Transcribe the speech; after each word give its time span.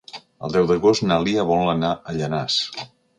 El 0.45 0.53
deu 0.53 0.69
d'agost 0.71 1.05
na 1.11 1.19
Lia 1.25 1.45
vol 1.49 1.69
anar 1.75 1.91
a 2.13 2.17
Llanars. 2.17 2.57